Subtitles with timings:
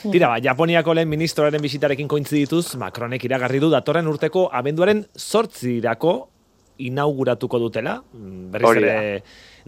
[0.00, 6.14] Tira, ba, Japoniako lehen ministroaren bisitarekin kointzidituz, Macronek iragarri du datorren urteko abenduaren sortzirako
[6.88, 8.00] inauguratuko dutela.
[8.12, 8.98] Mm, Berriz ere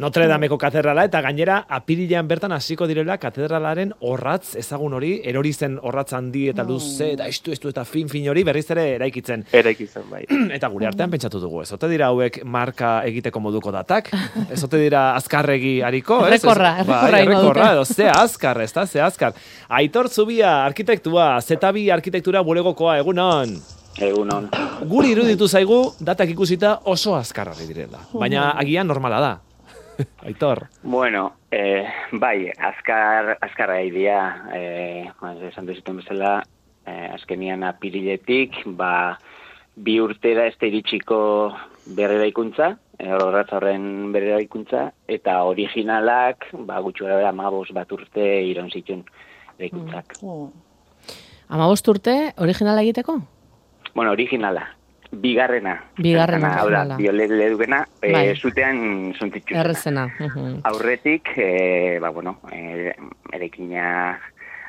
[0.01, 5.77] Notre Dameko katedrala eta gainera apirilean bertan hasiko direla katedralaren orratz ezagun hori, erori zen
[5.83, 9.45] orratz handi eta luze eta estu estu eta fin fin hori berriz ere eraikitzen.
[9.53, 10.23] Eraik izan bai.
[10.57, 14.11] Eta gure artean pentsatu dugu, ez ote dira hauek marka egiteko moduko datak?
[14.55, 16.33] Ez ote dira azkarregi hariko, ez?
[16.33, 19.37] Errekorra, errekorra bai, errekorra, edo ze azkar, ez da, ze azkar.
[19.69, 23.57] Aitor Zubia, arkitektua, zetabi arkitektura bulegokoa, egunon.
[24.01, 24.49] Egunon.
[24.89, 28.01] Guri iruditu zaigu, datak ikusita oso azkarra direla.
[28.13, 29.33] Baina agian normala da.
[30.27, 30.67] Aitor.
[30.83, 34.23] Bueno, eh, bai, azkar, azkarra idea,
[34.55, 35.11] eh,
[35.49, 36.43] esan duzuten bezala,
[36.87, 39.19] eh, azkenian apiriletik, ba,
[39.77, 41.19] bi urtera ez da iritsiko
[41.97, 49.05] berreraikuntza, eh, horretz horren berreraikuntza, eta originalak, ba, gutxu gara amabos bat urte iraun zituen
[49.59, 50.19] eraikuntzak.
[51.53, 53.21] Amabost urte, originala egiteko?
[53.95, 54.75] Bueno, originala,
[55.11, 55.85] bigarrena.
[55.99, 56.97] Bigarrena Hau da, originala.
[56.97, 58.37] biolele dugena, eh, Bai.
[58.37, 59.55] zutean zuntitxu.
[59.55, 60.09] Errezena.
[60.65, 62.95] Aurretik, e, ba, bueno, e,
[63.33, 64.19] erekina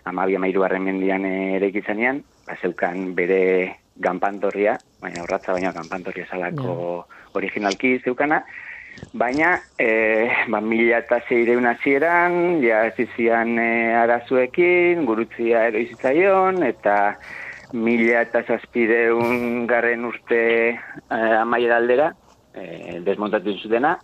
[0.05, 7.99] amabi amairuaren mendian ere izanean, ba, zeukan bere ganpantorria, baina horratza baina ganpantorria salako originalki
[8.03, 8.43] zeukana,
[9.13, 17.15] baina e, ba, mila eta zeireun hasieran, ja ez izian e, arazuekin, gurutzia eroizitzaion, eta
[17.73, 20.77] mila eta zazpideun garren urte e,
[21.09, 22.13] amaiera aldera,
[22.53, 23.97] e, desmontatu zutena,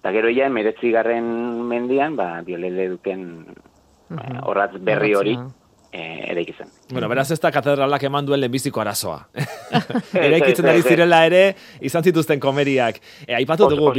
[0.00, 1.30] eta gero ja, emeretzi garren
[1.68, 3.24] mendian, ba, biolele duken
[4.16, 5.36] eh, horratz berri hori
[5.92, 6.00] Horratzena.
[6.00, 6.68] eh, eraiki zen.
[6.92, 9.26] Bueno, beraz ez da katedralak eman duen lehenbiziko arazoa.
[10.14, 11.42] Eraikitzen ari zirela ere,
[11.80, 13.00] izan zituzten komeriak.
[13.26, 13.92] E, aipatu dugu,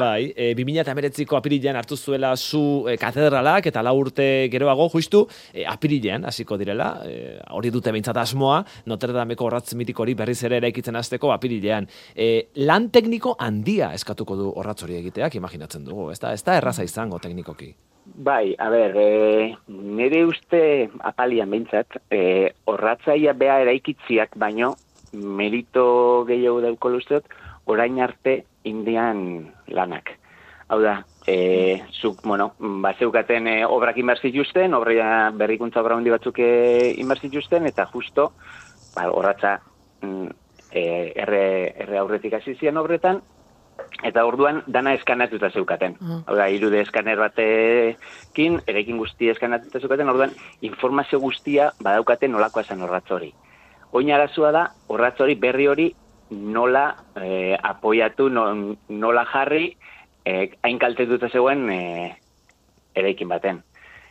[0.00, 5.64] bai, e, 2008ko apirilean hartu zuela zu e, katedralak, eta lau urte geroago, justu, e,
[5.68, 10.60] apirilean hasiko direla, e, hori dute behintzat asmoa, Notre Dameko horratz mitiko hori berriz ere
[10.62, 11.88] eraikitzen hasteko apirilean.
[12.14, 16.56] E, lan tekniko handia eskatuko du horratz hori egiteak, imaginatzen dugu, ez da, ez da
[16.60, 17.74] erraza izango teknikoki.
[18.20, 24.72] Bai, a ber, e, nire uste apalian behintzat, e, horratzaia bea eraikitziak baino,
[25.12, 27.28] merito gehiago dauko usteot,
[27.70, 29.22] orain arte indian
[29.70, 30.10] lanak.
[30.66, 30.96] Hau da,
[31.30, 36.50] e, zuk, bueno, bazeukaten e, obrak inberzituzten, obra berrikuntza obra handi batzuk e,
[36.98, 38.32] inberzituzten, eta justo,
[38.96, 39.60] ba, horratza
[40.02, 40.26] mm,
[40.72, 40.84] e,
[41.14, 41.44] erre,
[41.86, 43.22] erre aurretik hasi zian obretan,
[44.06, 45.96] Eta orduan dana eskanatuta zeukaten.
[46.00, 46.20] Ah.
[46.26, 52.82] Hau da, irude eskaner batekin, erekin guztia eskanatuta zeukaten, orduan informazio guztia badaukaten nolakoa esan
[52.86, 53.32] horratz hori.
[53.92, 55.88] Oin arazua da, horratz hori berri hori
[56.30, 56.84] nola
[57.16, 58.44] eh, apoiatu, no,
[58.88, 59.72] nola jarri,
[60.24, 62.12] eh, hain kaltetuta zegoen eh,
[62.94, 63.62] eraikin baten.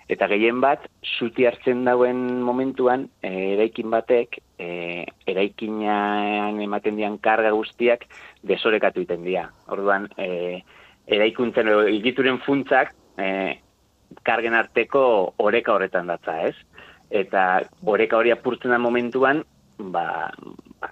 [0.10, 0.86] Eta gehien bat,
[1.18, 8.06] zuti hartzen dauen momentuan, eh, eraikin batek, eh, eraikinan ematen dian karga guztiak
[8.44, 9.50] desorekatu iten dira.
[9.68, 10.62] Orduan, eh,
[11.08, 13.60] eraikuntzen egituren funtzak eh,
[14.24, 16.56] kargen arteko oreka horretan datza, ez?
[17.10, 19.44] Eta oreka hori apurtzen da momentuan,
[19.78, 20.32] ba,
[20.82, 20.90] ba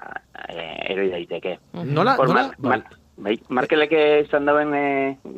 [0.49, 1.57] eh, eroi daiteke.
[1.73, 2.45] Nola, Hor, nola?
[2.59, 4.85] mar- mar- bai, markeleke izan dauen e,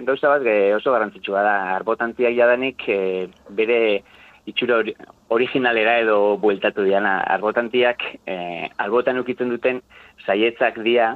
[0.05, 1.55] gauza bat e, oso garrantzitsua da.
[1.77, 3.79] Arbotantziak jadanik e, bere
[4.49, 4.93] itxura ori,
[5.29, 7.19] originalera edo bueltatu diana.
[7.35, 9.81] Arbotantziak e, albotan ukitzen duten
[10.25, 11.15] saietzak dia,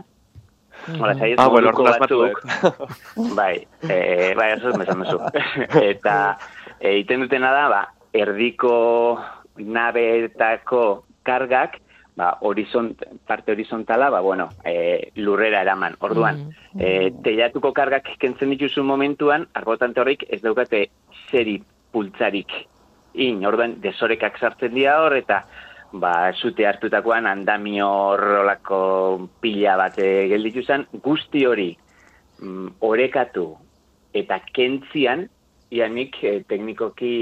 [0.99, 2.39] Hola, saietz Ah, bueno, batzuk,
[3.37, 5.19] bai, e, bai, oso mesan duzu.
[5.91, 6.15] Eta
[6.79, 7.81] e, iten dutena da, ba,
[8.13, 8.73] erdiko
[9.61, 11.77] nabeetako kargak,
[12.17, 15.99] ba, horizont, parte horizontala, ba, bueno, e, lurrera eraman.
[15.99, 16.47] Orduan,
[16.79, 20.87] e, teilatuko kargak kentzen dituzu momentuan, arbotante horrik ez daukate
[21.29, 21.59] zeri
[21.91, 22.70] pultzarik
[23.13, 25.41] in, orduan, desorekak sartzen dira hor, eta
[25.93, 31.71] ba, zute hartutakoan andamio horrelako pila bat eh, gelditu zen, guzti hori
[32.39, 33.49] mm, orekatu
[34.13, 35.27] eta kentzian,
[35.71, 37.13] ianik eh, teknikoki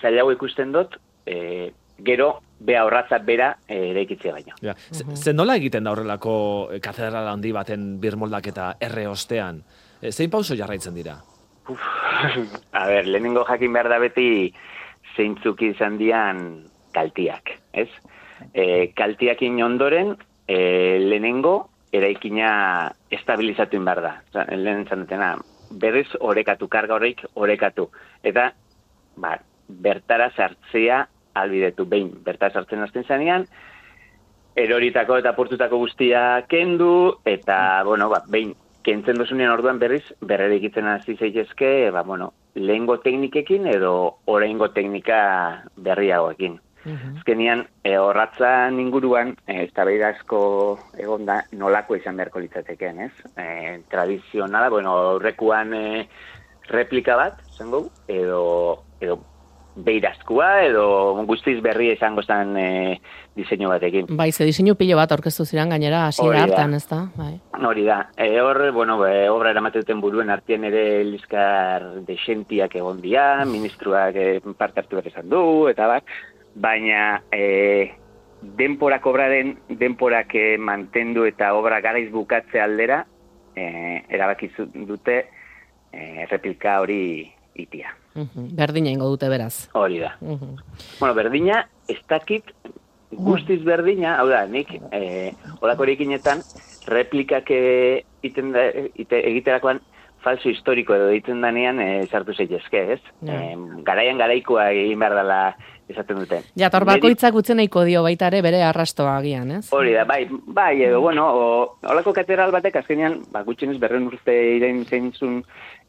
[0.00, 1.70] zailago ikusten dut, eh,
[2.06, 4.56] gero bea horratza bera eraikitzea baino.
[4.64, 4.74] Ja.
[4.92, 6.36] Ze, ze nola egiten da horrelako
[6.82, 9.62] katedrala handi baten birmoldaketa erre ostean?
[10.00, 11.18] E, zein pauso jarraitzen dira?
[11.68, 11.82] Uf,
[12.78, 14.28] a ber, lehenengo jakin behar da beti
[15.16, 16.42] zeintzuk izan dian
[16.94, 17.88] kaltiak, ez?
[18.52, 20.14] E, kaltiakin ondoren,
[20.48, 21.56] e, lehenengo
[21.92, 24.14] eraikina estabilizatu behar da.
[24.52, 25.34] Lehen zan dutena,
[25.70, 27.88] berriz orekatu, karga horreik orekatu.
[28.22, 28.50] Eta,
[29.16, 29.36] ba,
[29.68, 32.12] bertara sartzea albidetu behin.
[32.24, 33.46] Bertara sartzen hasten zanean,
[34.56, 38.54] eroritako eta portutako guztia kendu, eta, bueno, ba, behin,
[38.86, 43.92] kentzen duzunean orduan berriz, berrera ikitzen hasi zaitezke, ba, bueno, lehengo teknikekin edo
[44.30, 45.18] oraingo teknika
[45.76, 46.60] berriagoekin.
[46.86, 47.16] Mhm.
[47.18, 50.40] Azkenian, e, horratzan inguruan, e, eztabaida asko
[51.02, 53.12] egon da, nolako izan beharko litzatekeen, ez?
[53.34, 53.46] E,
[53.90, 55.86] tradizionala, bueno, aurrekuan e,
[56.70, 59.18] replika bat, zango, edo, edo
[59.76, 62.68] beirazkua, edo guztiz berri izango zen e,
[63.36, 64.06] diseinu batekin.
[64.16, 67.02] Bai, ze diseinu pilo bat aurkeztu ziren gainera hasiera hartan, ez da?
[67.16, 67.34] Bai.
[67.60, 73.02] Hori da, e, hor, bueno, e, obra eramaten duten buruen artien ere liskar desentiak egon
[73.04, 76.16] dira, ministruak e, parte hartu behar izan du, eta bat,
[76.54, 77.92] baina e,
[78.40, 83.04] denporak obraren, denporak e, mantendu eta obra garaiz bukatze aldera,
[83.54, 85.26] e, erabaki zu- dute
[85.92, 87.94] e, replika hori itia.
[88.14, 88.50] Mhm.
[88.56, 89.68] Berdina ingo dute beraz.
[89.74, 90.14] Hori da.
[90.20, 90.56] Mhm.
[91.00, 92.44] Bueno, berdina, ez dakit
[93.10, 96.42] guztiz berdina, hau da, nik eh, olako erikinetan
[96.90, 99.80] replikak eh, iten da, ite, egiterakoan
[100.24, 103.00] falso historiko edo ditzen danean eh, sartu zaitezke, ez?
[103.22, 103.32] Ja.
[103.36, 103.56] Eh,
[103.86, 105.40] garaian garaikoa egin behar dela
[105.88, 106.42] esaten duten.
[106.58, 109.68] Ja, Niri- bakoitzak utzi nahiko dio baita ere bere arrastoa agian, ez?
[109.72, 114.34] Hori da, bai, bai, edo, bueno, o, olako katedral batek azkenean, ba, gutxienez berren urte
[114.56, 115.44] irein zeintzun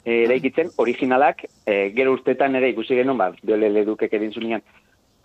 [0.07, 4.63] e, eraikitzen, originalak, e, gero urtetan ere ikusi genuen, ba, biole ledukek egin zunean,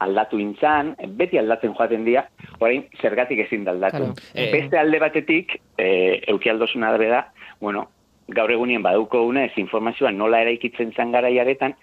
[0.03, 2.25] aldatu intzan, beti aldatzen joaten dira,
[2.59, 4.09] orain zergatik ezin da aldatu.
[4.11, 4.31] Claro.
[4.35, 4.51] Eh.
[4.51, 5.89] Beste alde batetik, e,
[6.35, 7.21] eukialdosuna da beda,
[7.61, 7.87] bueno,
[8.35, 11.77] gaur egunien baduko unez informazioa nola eraikitzen zan garaiaretan,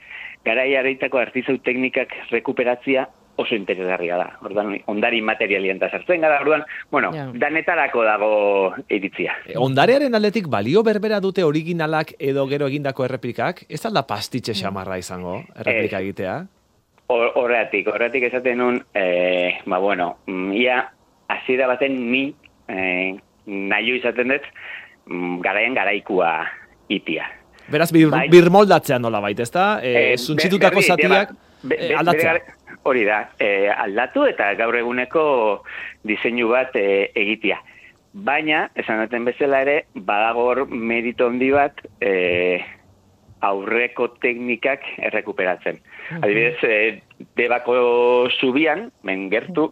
[0.43, 3.07] garaiaretako artizau teknikak rekuperatzia
[3.39, 4.27] oso interesgarria da.
[4.43, 7.29] Ordan ondari materialian da sartzen gara, orduan, bueno, Ja.
[7.33, 8.31] danetarako dago
[8.89, 9.33] iritzia.
[9.47, 13.63] E, Ondarearen aldetik balio berbera dute originalak edo gero egindako erreplikak?
[13.69, 16.03] Ez alda pastitxe xamarra izango, erreplika Ez.
[16.03, 16.35] egitea?
[17.09, 20.91] Hor- Horregatik, horregatik esaten nun, e, ba bueno, mm, ia
[21.29, 22.35] hasiera baten ni
[22.67, 23.15] e,
[23.47, 24.45] nahi izaten dut
[25.07, 26.45] mm, garaian garaikua
[26.89, 27.25] itia.
[27.69, 28.27] Beraz, bir, Bai.
[28.29, 29.79] birmoldatzea nola baita, ezta?
[29.81, 31.31] E, Eh, suntsitutako be- berri, zatiak
[31.63, 32.33] be- be- aldatzea.
[32.33, 32.55] bere gara-
[32.89, 35.23] Hori da, e, aldatu eta gaur eguneko
[36.09, 37.59] diseinu bat e, egitea.
[38.25, 42.13] Baina, esan duten bezala ere, badago hor merito handi bat e,
[43.45, 45.77] aurreko teknikak errekuperatzen.
[46.17, 47.75] Adibidez, e, debako
[48.39, 49.69] zubian, men gertu,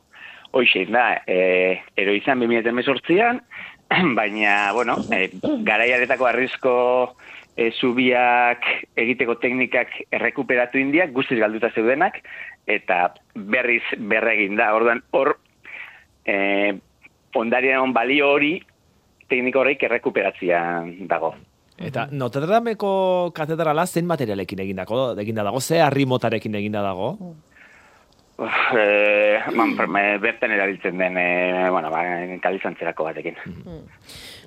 [0.54, 3.42] hoixein da, e, eroizan 2018an,
[4.20, 5.32] baina, bueno, e,
[5.66, 6.76] garaiaretako arrizko
[7.58, 8.64] e, zubiak
[8.96, 12.22] egiteko teknikak errekuperatu indiak, guztiz galduta zeudenak,
[12.70, 14.70] eta berriz berregin da.
[14.78, 15.36] Orduan, hor,
[16.26, 16.78] e,
[17.36, 18.56] ondarian balio hori,
[19.28, 20.62] tekniko horreik errekuperatzia
[21.10, 21.34] dago.
[21.78, 27.12] Eta Notre Dameko katedrala zen materialekin egindako, eginda dago, ze harri motarekin eginda dago?
[28.38, 29.74] E, man,
[30.22, 32.04] bertan erabiltzen den, e, bueno, ba,
[32.42, 33.40] kalizantzerako batekin.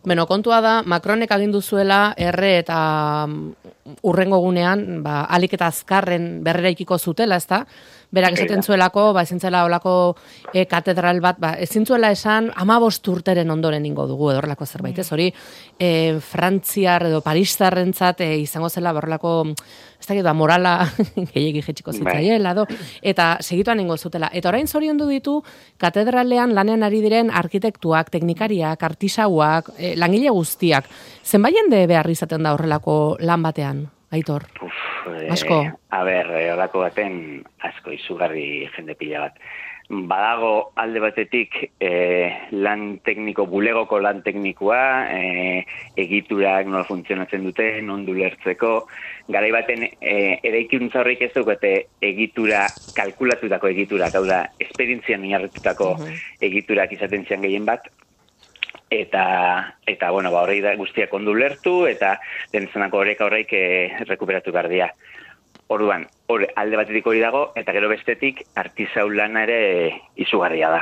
[0.06, 2.78] Beno, kontua da, Macronek agindu zuela erre eta
[3.26, 3.72] mm,
[4.06, 7.64] urrengo gunean, ba, alik eta azkarren berreraikiko zutela, ezta?
[8.10, 10.16] Berak esaten zuelako, ba, ezin zela olako
[10.52, 14.98] e, katedral bat, ba, ezin zuela esan, amabost urteren ondoren ingo dugu, edo horrelako zerbait,
[14.98, 15.28] ez hori,
[15.78, 19.34] e, Frantziar edo Paristarrentzat e, izango zela horrelako,
[20.00, 20.74] ez dakit, ba, morala
[21.34, 22.00] gehiegi jetxiko Bai.
[22.00, 22.66] zitzaiela, do,
[23.00, 24.32] eta segituan ingo zutela.
[24.34, 25.38] Eta orain zoriondu ditu,
[25.78, 30.90] katedralean lanean ari diren arkitektuak, teknikariak, artisauak, e, langile guztiak.
[31.22, 34.46] Zenbait jende behar izaten da horrelako lan batean, Aitor?
[34.60, 34.78] Uf,
[35.30, 35.62] Asko.
[35.90, 39.38] A ber, eh, horako baten asko izugarri jende pila bat.
[39.90, 45.64] Badago alde batetik eh, lan tekniko, bulegoko lan teknikoa, eh,
[45.98, 48.86] egiturak nola funtzionatzen dute, non lertzeko,
[49.34, 51.72] garai baten eh, eraikuntza horrek ez daukate
[52.06, 55.96] egitura, kalkulatutako egiturak, hau da, esperientzian oinarritutako
[56.40, 57.90] egiturak izaten zian gehien bat,
[58.90, 62.16] eta eta bueno, ba horrei da guztiak ondo ulertu eta
[62.52, 64.90] denzenako horrek horreik eh, rekuperatu behar dira.
[65.70, 69.60] Orduan, hor alde batetik hori dago eta gero bestetik artisau lana ere
[70.18, 70.80] izugarria da.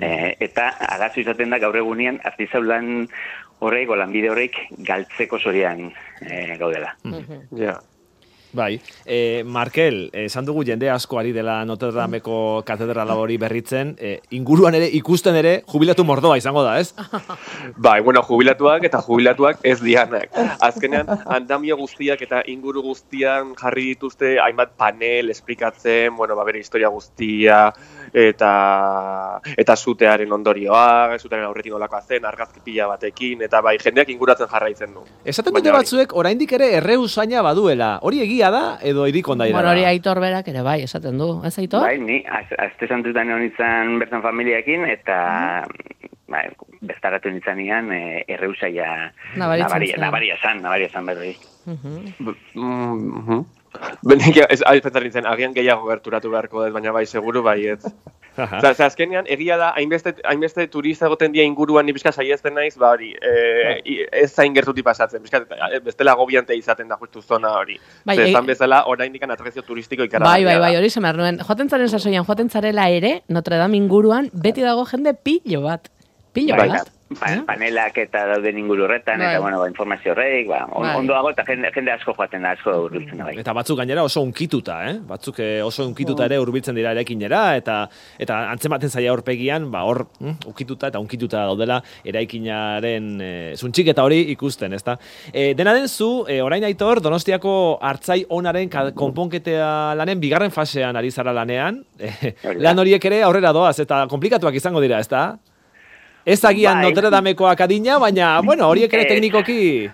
[0.00, 0.08] E,
[0.40, 3.08] eta agazu izaten da gaur egunean artisau lan
[3.60, 4.56] horreik, lanbide horreik
[4.88, 5.90] galtzeko zorian
[6.24, 6.96] e, gaudela.
[7.60, 7.76] Ja.
[8.52, 14.18] Bai, e, Markel, esan dugu jende asko ari dela Notre Dameko katedrala hori berritzen, e,
[14.36, 16.92] inguruan ere ikusten ere jubilatu mordoa izango da, ez?
[17.86, 20.36] Bai, bueno, jubilatuak eta jubilatuak ez dianak.
[20.60, 26.92] Azkenean, andamio guztiak eta inguru guztian jarri dituzte hainbat panel esplikatzen, bueno, ba, bere historia
[26.92, 27.70] guztia,
[28.12, 34.48] eta eta zutearen ondorioa, zutearen aurretik nolakoa zen, argazki pila batekin, eta bai, jendeak inguratzen
[34.50, 35.04] jarraitzen du.
[35.24, 37.98] Esaten dute batzuek oraindik ere erreusaina baduela.
[38.02, 39.88] Hori egia da edo irikonda Bueno, ira hori da?
[39.88, 41.86] Aitor berak ere bai, esaten du, ez Aitor?
[41.88, 45.64] Bai, ni az- azte santutan egon nintzen bertan familiakin eta
[46.28, 46.44] bai,
[46.82, 51.36] bertaratu nintzanean e, erreusaia nabaria, nabaria zan, nabaria zan berri.
[51.66, 52.14] Mhm.
[52.54, 53.61] Mm -hmm.
[54.04, 57.80] Benik, ez, ari pentsa nintzen, agian gehiago gerturatu beharko dut, baina bai, seguru bai, ez.
[58.32, 62.72] Osa, osa, azkenean, egia da, hainbeste, hainbeste turista egoten dia inguruan ni pixka saiesten naiz,
[62.80, 67.52] ba hori, e, ez zain gertuti pasatzen, pixka, e, bestela gobiante izaten da justu zona
[67.58, 67.76] hori.
[68.08, 70.24] Bai, Ze, e- esan bezala, oraindik atrakzio turistiko ikara.
[70.24, 71.40] Bai, bai, bai, hori semar nuen.
[71.44, 75.92] Joaten zaren sasoian, joaten zarela ere, Notre Dame inguruan, beti dago jende pilo bat.
[76.32, 76.88] Pilo Bai, bat.
[77.18, 79.30] Pa- panelak eta dauden inguru horretan, Bai.
[79.34, 80.96] eta, bueno, ba, informazio horreik, ba, on, Bai.
[80.96, 83.36] ondo dago, eta jende, jende asko joaten da, asko urbiltzen da, bai.
[83.40, 84.98] Eta batzuk gainera oso unkituta, eh?
[85.08, 87.88] Batzuk eh, oso unkituta ere hurbiltzen dira eraikinera eta
[88.18, 94.20] eta antzematen zaia aurpegian, ba hor, hm, unkituta eta unkituta daudela eraikinaren e, zuntxiketa hori
[94.32, 94.96] ikusten, ezta?
[95.32, 101.10] E, dena den zu, e, orain aitor, Donostiako hartzai onaren konponketea lanen bigarren fasean ari
[101.10, 101.82] zara lanean.
[101.98, 105.38] E, lan horiek ere aurrera doaz eta komplikatuak izango dira, ezta?
[106.24, 106.90] Ez agian Bai.
[106.90, 109.10] Notre Damekoak adina, baina, bueno, horiek ere Ez.
[109.10, 109.90] teknikoki...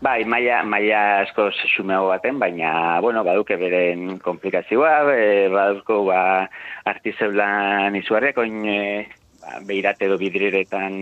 [0.00, 6.20] Bai, maila, maila asko xumeago baten, baina, bueno, baduke beren komplikazioa, e, baduko, ba,
[6.86, 9.08] artizeulan izuarriak, oin, e,
[9.42, 11.00] ba, beirate edo bidriretan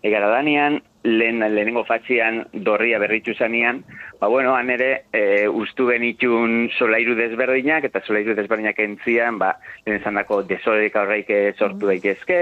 [0.00, 3.82] egara danean, lehen, lehenengo fatxian dorria berritu zanean,
[4.20, 9.54] ba, bueno, han ere, e, ustu genitun solairu desberdinak, eta solairu desberdinak entzian, ba,
[9.86, 12.40] lehen esan dako desoreik aurreik sortu daitezke,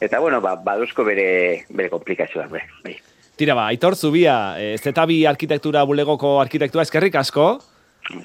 [0.00, 1.28] eta, bueno, ba, baduzko bere,
[1.68, 2.64] bere komplikazioak, bai.
[2.84, 2.96] bai.
[3.36, 7.58] Tira ba, Aitor Zubia, e, Zetabi arkitektura bulegoko arkitektua eskerrik asko,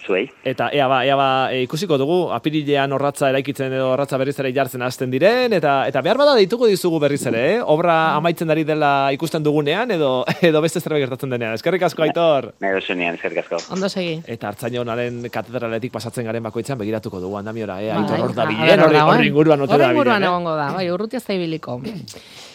[0.06, 0.30] Zuei.
[0.44, 4.52] eta ea ba, ea ba, e, ikusiko dugu, apirilean horratza eraikitzen edo horratza berriz ere
[4.54, 7.58] jartzen hasten diren, eta eta behar bada deituko dizugu berriz ere, eh?
[7.62, 10.12] obra amaitzen dari dela ikusten dugunean, edo,
[10.52, 11.58] edo beste zerbait gertatzen denean.
[11.58, 12.52] Eskerrik asko, Aitor!
[12.62, 13.62] Nahi dozunean, eskerrik asko.
[13.74, 14.20] Ondo segi.
[14.28, 17.90] Eta hartzainonaren katedraletik pasatzen garen bakoitzean begiratuko dugu andamiora, eh?
[17.90, 20.32] Bai, Aitor hor da bilen, hor inguruan ote da inguruan bilen, eh?
[20.32, 21.82] egongo da, bai, urrutia zaibiliko.